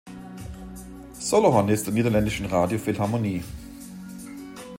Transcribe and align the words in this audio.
Solo-Hornist 1.13 1.85
der 1.85 1.93
Niederländischen 1.93 2.47
Radio 2.47 2.79
Philharmonie. 2.79 3.43